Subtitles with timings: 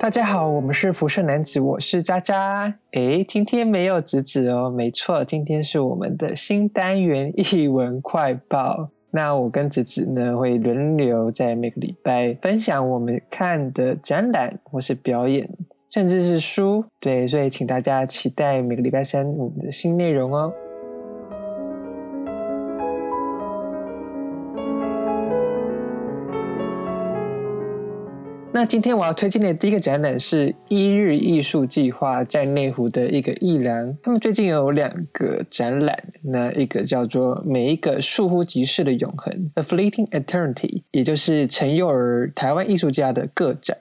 [0.00, 2.72] 大家好，我们是辐射男子，我是渣渣。
[2.92, 8.90] 诶，今天没有子子哦，没错，今天是我们的新单元译文快报。
[9.10, 15.50] 那我跟子子呢会轮流在每个礼拜分享我们看的展览或是表演，
[15.90, 16.84] 甚至是书。
[17.00, 20.52] 对，所以请大家期待每个礼拜三我们的新内容哦。
[28.58, 43.78] 那今天我要推荐的第一个展览是一日艺术计划在内湖的一个艺廊，他们最近有两个展览，那一个叫做每一个倏忽即逝的永恒 （A Fleeting Eternity），也就是陈幼儿台湾艺术家的个展，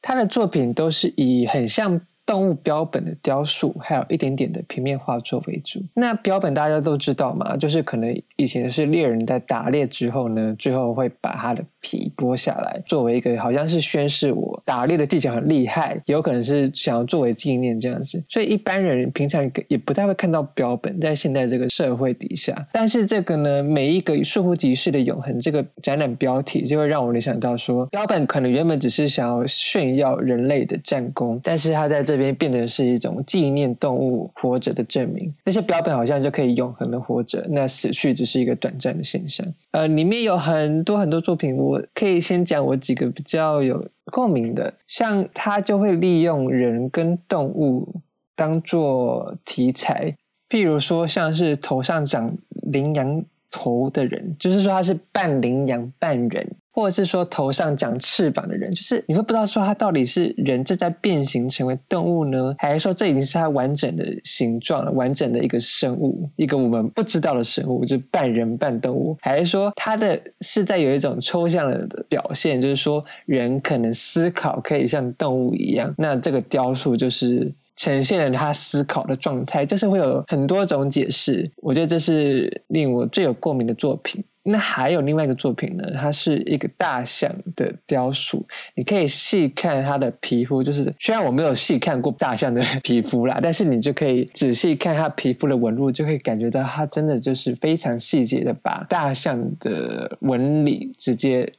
[0.00, 2.00] 他的作品都是以很像。
[2.30, 5.82] 动物标本的雕塑，还有一点点的平面画作为主。
[5.94, 18.22] 那标本大家都知道嘛，就是可能以前是猎人在打猎之后呢，最后会把它的皮剥下来，作为一个好像是宣示我打猎的技巧很厉害，有可能是想要作为纪念这样子。
[18.28, 22.64] 所以一般人平常也不太会看到标本，在现在这个社会底下。
[22.70, 32.19] 但是这个呢，每一个倏忽即逝的永恒这个展览标题，就会让我联想到说，标本可能原本只是想要炫耀人类的战功，但是他在这。
[32.20, 39.46] 边变得是一种纪念动物活着的证明，那些标本好像就可以永恒的活着，那死去只是一个短暂的现象。
[39.72, 48.00] 呃，里面有很多很多作品，我可以先讲我几个比较有共鸣的，像他就会利用人跟动物
[48.36, 50.16] 当做题材，
[50.48, 52.32] 譬如说像是头上长
[52.70, 56.48] 羚羊头的人，就是说他是半羚羊半人。
[56.80, 81.48] 或者是说头上长翅膀的人，就是你会不知道说他到底是人正在变形成为动物呢，还是说这已经是他完整的形状了，完整的一个生物，一个我们不知道的生物，就半人半动物，还是说他的是在有一种抽象的表现，就是说人可能思考可以像动物一样，那这个雕塑就是呈现了他思考的状态，就是会有很多种解释。
[81.56, 84.22] 我觉得这是令我最有共鸣的作品。
[84.42, 101.52] 那还有另外一个作品呢，它是一个大象的雕塑，你可以细看它的皮肤，就是虽然我没有细看过大象的 皮肤啦，但是你就可以仔细看它皮肤的纹路，就会感觉到它真的就是非常细节的把大象的纹理直接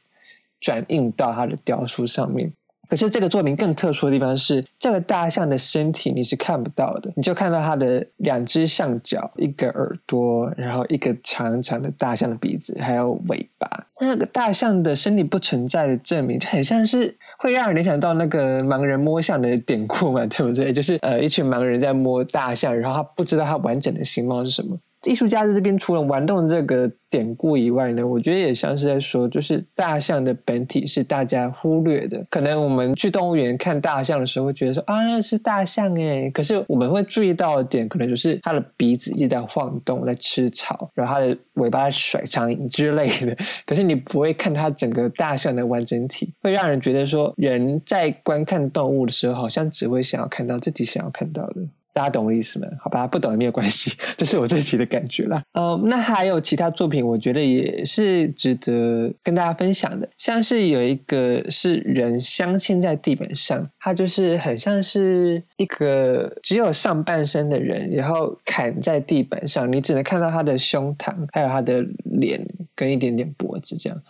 [0.60, 2.52] 转印到它的雕塑上面。
[2.92, 13.66] 可是这个作品更特殊的地方是，这个大象的身体你是看不到的，你就看到它的两只象脚、一个耳朵，然后一个长长的大象的鼻子，还有尾巴。
[13.98, 20.70] 那个大象的身体不存在的证明，就很像是会让人联想到那个盲人摸象的典故嘛，对不对？
[20.70, 24.76] 就是呃，一群盲人在摸大象，然后他不知道它完整的形貌是什么。
[25.04, 32.22] 艺术家在这边除了玩弄这个典故以外呢，我觉得也像是在说，就是大象的本体是大家忽略的。
[32.30, 36.30] 可能我们去动物园看大象的时候，会觉得说啊，那是大象哎。
[36.30, 43.36] 可是我们会注意到的点，可能就是它的鼻子一直在晃动，在吃草，然后它的尾巴在甩苍蝇之类的。
[43.66, 51.62] 可是你不会看它整个大象的完整体，会让人觉得说，人在观看动物的时候，好像只会想要看到自己想要看到的。
[51.92, 52.66] 大家懂我意思吗？
[52.80, 55.42] 好吧，不懂也没有关系， 这是我这期的感觉啦。
[55.52, 60.08] 呃，那还有其他作品，我觉得也是值得跟大家分享的。
[60.16, 72.42] 像是有一个是人镶嵌在地板上，它就是很像是一个只有上半身的人，然后砍在地板上，你只能看到他的胸膛，还有他的脸
[72.74, 74.02] 跟一点点脖子这样。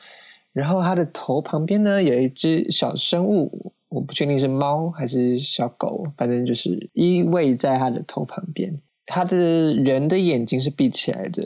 [0.52, 3.72] 然后他的头旁边呢，有一只小生物。
[3.92, 8.74] 我不确定是猫还是小狗，反正就是依偎在他的头旁边。
[9.04, 9.36] 他的
[9.74, 11.42] 人的眼睛是闭起来的，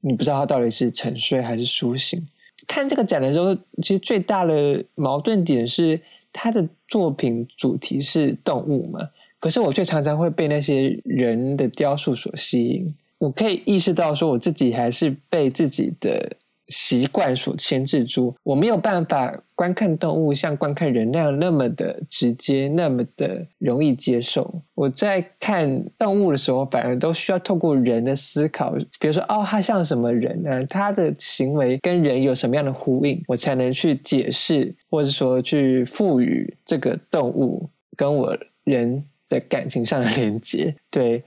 [0.00, 2.24] 你不知道他到底是沉睡还是苏醒。
[2.66, 6.00] 看这个展的时候，其实最大的矛盾点是，
[6.32, 9.00] 他的作品主题是动物嘛，
[9.40, 12.94] 可是我却常常会被那些人的雕塑所吸引。
[13.18, 16.36] 我可以意识到，说我自己还是被自己的。
[16.68, 24.62] 习惯所牵制住，我没有办法观看动物像观看人那样那么的直接，那么的容易接受。
[24.74, 30.64] 我在看动物的时候，反而都需要透过人的思考，比如说，哦，它像什么人呢？
[30.66, 40.74] 它的行为跟人有什么样的呼应，我才能去解释，或者说去赋予这个动物跟我人的感情上的连接。
[40.90, 41.22] 对。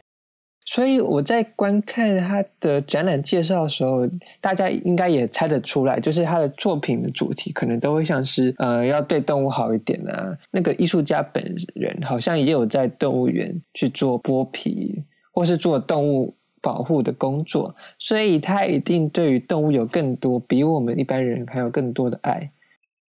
[0.63, 4.07] 所以我在观看他的展览介绍的时候，
[4.39, 10.37] 大家应该也猜得出来，就是他的作品的主题可能都会像是呃要对动物好一点啊。
[10.51, 11.43] 那个艺术家本
[11.73, 22.51] 人好像也有在动物园去做剥皮或是做动物保护的工作，所以他一定对于动物有更多比我们一般人还有更多的爱。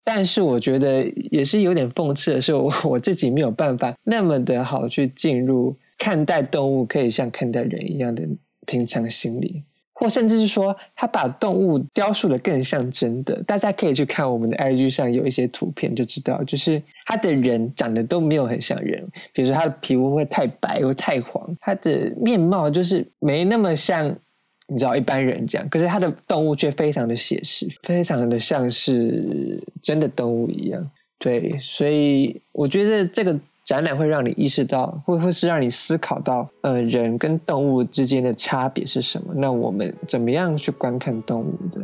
[0.03, 8.27] 但是我觉得也是有点讽刺的是，我我自己没有办法那么的好去进入看待动物，可以像看待人一样的
[8.65, 9.63] 平常心理。
[9.93, 13.43] 或甚至是说，他把动物雕塑的更像真的。
[13.43, 19.05] 大家可以去看我们的 IG 上有一些图片，就知道，就是他的人长得都没有很像人。
[19.33, 24.07] 比如说，他的皮肤会太白或太黄，他的面貌就是没那么像，
[24.69, 25.67] 你知道一般人这样。
[25.67, 30.89] 可是他的动物却非常的写实，非常的像是真的动物一样。
[31.17, 33.37] 对，所以我觉得这个。
[33.69, 39.31] 展览会让你意识到，会会是让你思考到，呃，人跟动物之间的差别是什么？
[39.35, 41.79] 那我们怎么样去观看动物的？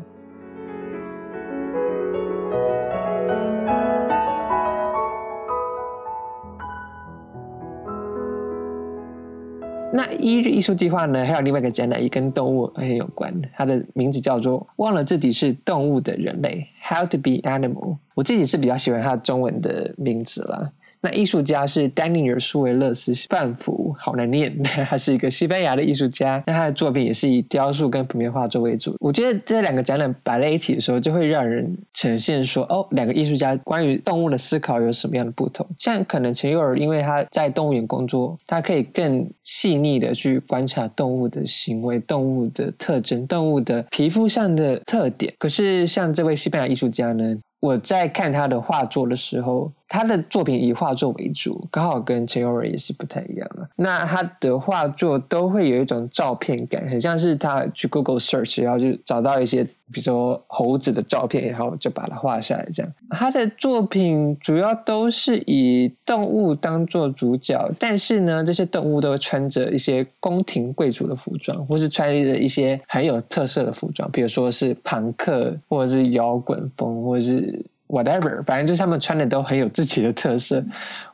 [9.94, 11.24] 那一日艺术计划呢？
[11.24, 16.64] 还有另外一个展览也跟动物很有关，它的名字叫做《忘了自己是动物的人类》
[16.98, 17.98] （How to Be Animal）。
[18.16, 20.72] 我自己是比较喜欢它中文的名字啦。
[21.02, 24.56] 那艺术家是丹尼尔·苏维勒斯·范福，好难念。
[24.64, 28.96] 他是一个西班牙的艺术家，那他的作品也是以雕塑跟平面画作为主。
[29.00, 35.66] 我觉得这两个展览摆在一起的时候，就会让人呈现说，哦，两个艺术家关于动物的思考有什么样的不同？
[35.80, 45.34] 像可能陈幼儿，因为他在动物园工作，他可以更细腻的去观察动物的行为、动物的特征、动物的皮肤上的特点。
[45.38, 47.38] 可是像这位西班牙艺术家呢？
[47.62, 53.68] 我在看他的画作的时候，他的作品以画作为主，刚好跟陈友仁也是不太一样了。
[53.76, 59.68] 那他的画作都会有一种照片感，很像是他去 Google search，然后就找到一些。
[59.92, 62.68] 比如说猴子的照片，然后就把它画下来。
[62.74, 80.64] 这样，他的作品主要都是以动物当做主角，但是呢，这些动物都穿着一些宫廷贵族的服装，或是穿着一些很有特色的服装，比如说是朋克，或者是摇滚风，或者是 whatever，反正就是他们穿的都很有自己的特色。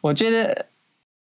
[0.01, 0.65] 我觉得。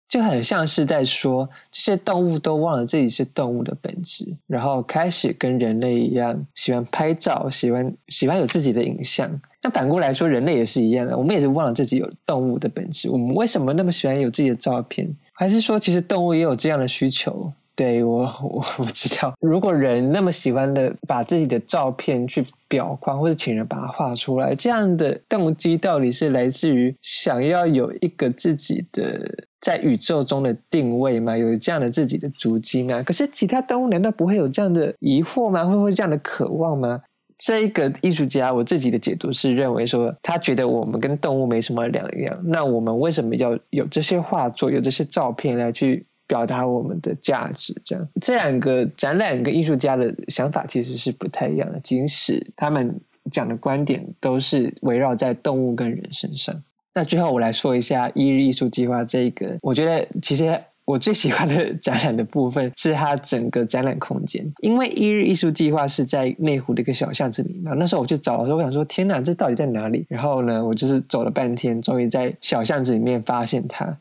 [0.10, 9.30] 就很像是在说，这些动物都忘了自己是动物的本质，然后开始跟人类一样喜欢拍照，喜欢喜欢有自己的影像。
[9.62, 13.08] 那反过来说，人类也是一样的，我们也是忘了自己有动物的本质。
[13.08, 15.08] 我们为什么那么喜欢有自己的照片？
[15.32, 17.54] 还是说，其实动物也有这样的需求？
[17.80, 31.38] 对我，我我知道，如果人那么喜欢的把自己的照片去裱框，或者请人把它画出来，这样的动机到底是来自于想要有一个自己的在宇宙中的定位吗？
[31.38, 33.02] 有这样的自己的足迹吗？
[33.02, 35.64] 可是其他动物难道不会有这样的疑惑吗？
[35.64, 37.00] 会不会这样的渴望吗？
[37.38, 46.06] 这一个艺术家，我自己的解读是认为说，他觉得我们跟动物没什么两样，那我们为什么要有这些画作，有这些照片来去？
[46.30, 52.96] 表达我们的价值，这样这两个展览跟艺术家的想法其实是不太一样的，即使他们
[53.32, 56.56] 讲的观点都是围绕在动物跟人身上。
[56.94, 60.56] 那最后我来说一下一日艺术计划这个，我觉得其实
[60.86, 67.76] 我最喜欢的展览的部分是它整个展览空间，因为一日艺术计划是在内湖的一个小巷子里面。
[67.80, 70.06] 那时候我去找的时候，我想说天哪，这到底在哪里？
[70.10, 73.98] 然后呢，我就是走了半天，终于在小巷子里面发现它。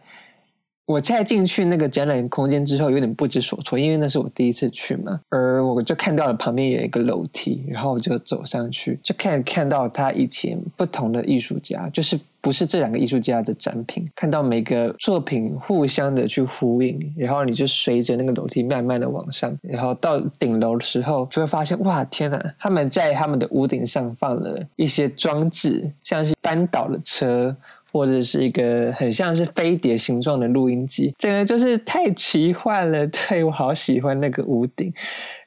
[0.88, 5.20] 我在进去那个展览空间之后，有点不知所措，因为那是我第一次去嘛。
[5.28, 22.42] 而我就看到了旁边有一个楼梯，然后我就走上去，就看看到他以前不同的艺术家，就是不是这两个艺术家的展品，看到每个作品互相的去呼应，然后你就随着那个楼梯慢慢的往上，然后到顶楼的时候，就会发现哇，天哪！
[22.58, 27.54] 他们在他们的屋顶上放了一些装置，像是翻倒的车。
[27.92, 33.06] 或者是一个很像是飞碟形状的录音机，这个就是太奇幻了。
[33.06, 34.92] 对我好喜欢那个屋顶。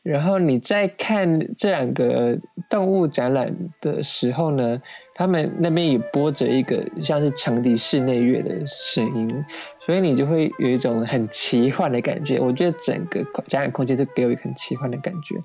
[0.03, 2.35] 然后你在看这两个
[2.67, 4.81] 动物展览的时候呢，
[5.13, 9.45] 他们那边也播着一个像是长笛室内乐的声音，
[9.85, 12.39] 所以你就会有一种很奇幻的感觉。
[12.39, 15.35] 我觉得整个展览空间都给我一个很奇幻的感觉。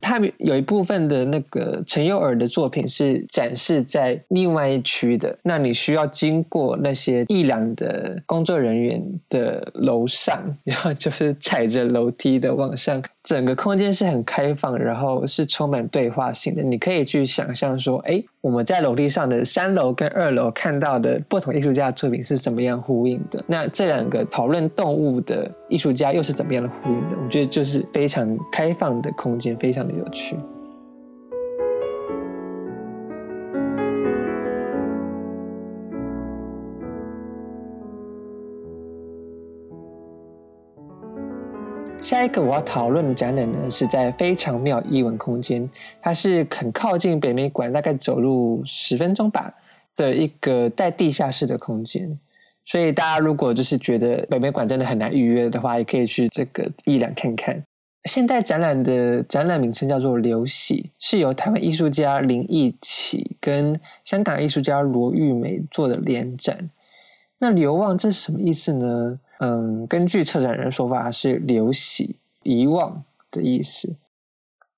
[0.00, 13.02] 他有一部分的那个陈幼儿的作品是展示在另外一区的，那你需要经过那些艺廊的工作人员的楼上，然后就是踩着楼梯的往上。
[13.22, 16.62] 整个空间是很开放，然后是充满对话性的。
[16.62, 23.44] 你可以去想象说，哎，我们在楼梯上的三楼跟二楼看到的不同艺术家的作品是怎么样呼应的？
[23.46, 27.16] 那这两个讨论动物的艺术家又是怎么样的呼应的？
[27.22, 30.36] 我觉得就是非常开放的空间，非常的有趣。
[42.02, 45.68] 下一个我要讨论的展览呢，是在非常妙艺文空间，
[46.00, 49.52] 它是很靠近北美馆，大概走路十分钟吧
[49.94, 52.18] 的一个带地下室的空间。
[52.64, 57.62] 所以大家如果就是觉得北美馆真的很难预约的话，也可以去这个艺览看看。
[58.04, 66.70] 现代展览的展览名称叫做“流喜”，是由台湾艺术家林义启跟香港艺术家罗玉梅做的联展。
[67.38, 69.18] 那“流望”这是什么意思呢？
[69.40, 73.96] 嗯，根据策展人说法，是“流喜”遗忘的意思。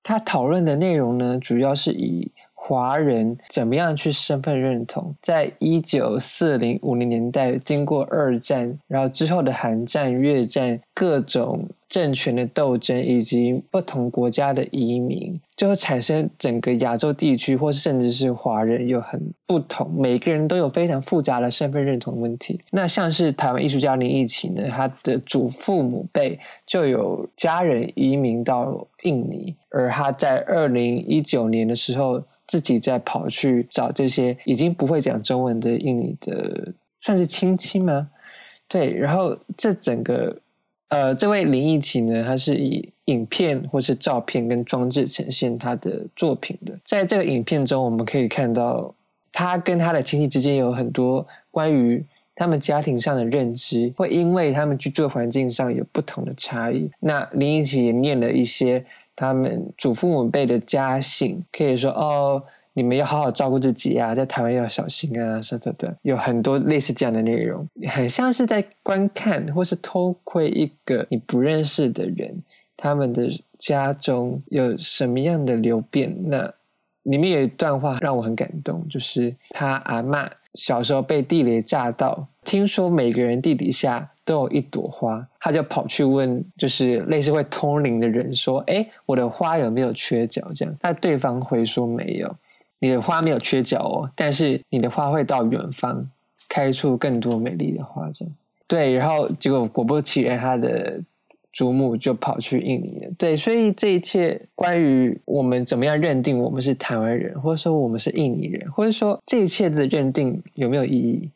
[0.01, 2.31] 他讨论的内容呢，主要是以。
[2.65, 5.13] 华人怎么样去身份认同？
[5.21, 22.61] 在一九四零五零年代，经过二战，然后之后的韩战、越战，各种政权的斗争，以及不同国家的移民，就会产生整个亚洲地区，或甚至是华人有很不同，每个人都有非常复杂的身份认同问题。
[22.71, 32.23] 那像是台湾艺术家林义奇呢，他的祖父母辈就有家人移民到印尼，而他在二零一九年的时候。
[32.53, 38.07] 自己在跑去找这些已经不会讲中文的印尼的，算是亲戚吗？
[38.67, 40.37] 对，然后这整个
[40.89, 46.77] 呃，这位林奕奇呢，他是以影片或是照片跟装置呈现他的作品的。
[46.85, 48.93] 在这个影片中，我们可以看到
[49.31, 52.05] 他跟他的亲戚之间有很多关于
[52.35, 56.87] 他们家庭上的认知，会因为他们居住环境上有不同的差异。
[56.99, 58.85] 那林奕奇也念了一些。
[59.15, 62.41] 他们祖父母辈的家信，可以说哦，
[62.73, 72.41] 你们要好好照顾自己啊，在台湾要小心啊，什么的，有很多类似这样的内容，很像是在观看或是偷窥一个你不认识的人，
[72.75, 73.29] 他们的
[73.59, 76.15] 家中有什么样的流变。
[76.29, 76.51] 那
[77.03, 84.09] 里面有一段话让我很感动，就是他阿妈小时候被地雷炸到，听说每个人地底下。
[84.25, 92.33] 都有一朵花，他就跑去问，就是类似会通灵的人说：“哎，我的花有没有缺角？”这样，那对方回说：“没有，
[92.79, 96.09] 你的花没有缺角哦，但是你的花会到远方
[96.47, 98.33] 开出更多美丽的花。”这样，
[98.67, 101.01] 对，然后结果果不其然，他的
[101.51, 103.11] 祖母就跑去印尼了。
[103.17, 111.29] 对，所以这一切关于我们怎么样认定我们是台湾人，或者说我们是印尼人，或者说这一切的认定有没有意义？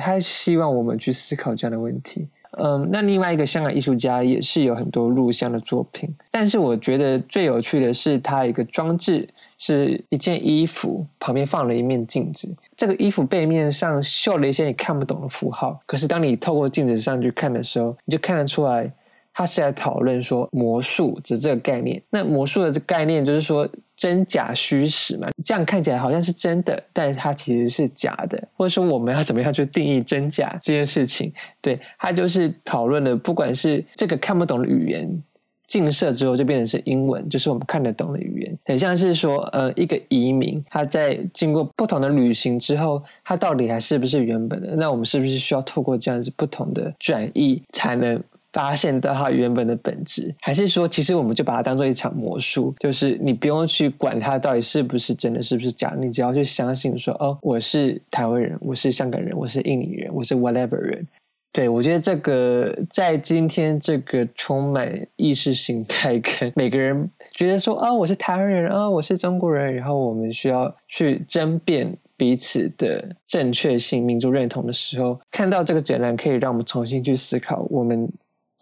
[0.00, 2.26] 他希望我们去思考这样的问题。
[2.58, 18.90] 嗯，那另外一个香港艺术家也是有很多录像的作品，但是我觉得最有趣的是他一个装置，是一件衣服旁边放了一面镜子，这个衣服背面上绣了一些你看不懂的符号，可是当你透过镜子上去看的时候，你就看得出来。
[19.32, 22.02] 他是在讨论说魔术这这个概念。
[22.10, 23.66] 那魔术的这概念就是说
[24.00, 28.48] 真假虚实嘛，这样看起来好像是真的，但是它其实是假的。
[28.56, 31.30] 或者说我们要怎么样去定义真假这件事情？
[31.60, 35.22] 对它就是讨论的，不管是这个看不懂的语言，
[35.66, 38.58] 进设之后就变成是英文，就是我们看得懂的语言。
[38.64, 44.74] 很像是说，呃，一个移民他在经过不同的旅行之后，他到底还是不是原本的？
[44.76, 48.18] 那我们是不是需要透过这样子不同的转译才能？
[48.52, 61.06] 发现到它原本的本质，还是说，其实我们就把它当做一场魔术，就是你不用去管它到底是不是真的，是不是假，你只要去相信说，哦，我是台湾人，我是香港人，我是印尼人，我是 whatever 人。
[61.52, 78.08] 对我觉得这个在今天这个充满意识形态跟每个人觉得说，哦，我是台湾人，啊，我是中国人，然后我们需要去争辩彼此的正确性、民族认同的时候，看到这个展览，可以让我们重新去思考我们。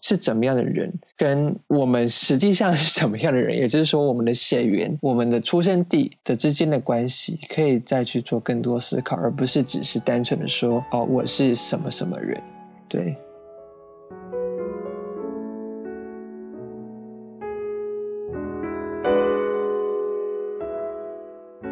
[0.00, 12.40] 是怎么样的人，跟我们实际上是什么样的人，也就是说，我们的血缘、我们的出生地的之间的关系，可以再去做更多思考，而不是只是单纯的说“哦，我是什么什么人”。
[12.88, 13.17] 对。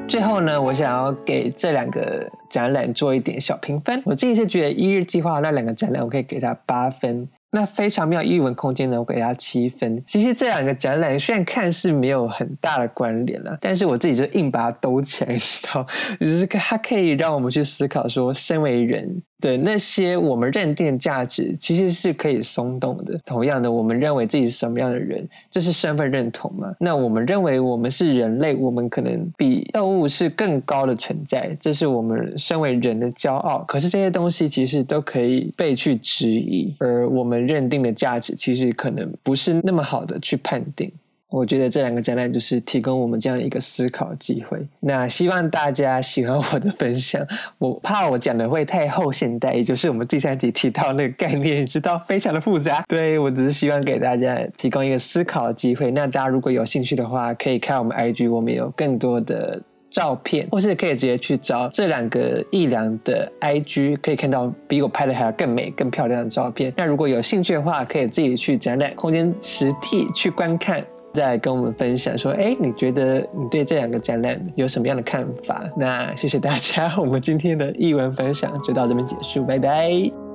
[0.08, 4.00] 最后呢，我想要给这两个展览做一点小评分。
[4.04, 7.28] 我自己是觉得一日计划那两个展览，我可以给它八分。
[7.58, 10.02] 那非常妙异文空间呢，我给他七分。
[10.06, 15.86] 其实这两个展览虽然看似没有很大的关联了，但是我自己就硬把它兜起来，知道，
[16.20, 19.22] 就是它可以让我们去思考说，身为人。
[19.40, 23.18] 对那些我们认定的价值，其实是可以松动的。
[23.24, 26.74] 同样的，我们认为自己是什么样的人，这是身份认同嘛？
[26.80, 33.58] 那我们认为我们是人类，我们可能比动物是更高的存在，这是我们身为人的骄傲。
[33.68, 40.90] 可是这些东西其实都可以被去质疑，而我们认定的价值，其实可能不是那么好的去判定。
[41.36, 44.58] 我觉得这两个展览就是提供我们这样一个思考机会。
[44.80, 47.24] 那希望大家喜欢我的分享。
[47.58, 52.82] 我怕我讲的会太后现代，也就是我们第三集提到那个概念，你知道非常的复杂。
[52.88, 55.90] 对我只是希望给大家提供一个思考的机会。
[55.90, 59.60] 那大家如果有兴趣的话，可以看我们 IG，我们有更多的。
[59.88, 66.70] 照片，或是可以直接去找这两个艺良的 IG，可以看到比我拍的还要更美、更漂亮的照片。
[66.76, 70.84] 那如果有兴趣的话，可以自己去展览空间实体去观看，
[71.16, 75.64] 再跟我们分享说，哎，你觉得你对这两个展览有什么样的看法？
[75.76, 80.25] 那谢谢大家， 我们今天的译文分享就到这边结束，拜拜。